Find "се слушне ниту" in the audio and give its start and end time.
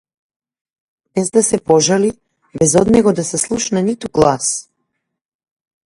3.31-4.15